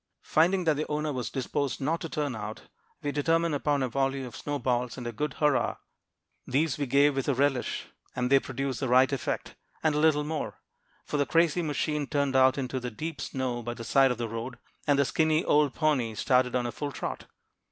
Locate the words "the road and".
14.17-14.97